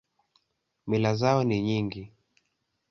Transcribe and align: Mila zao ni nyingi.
Mila 0.87 1.15
zao 1.15 1.43
ni 1.43 1.61
nyingi. 1.61 2.03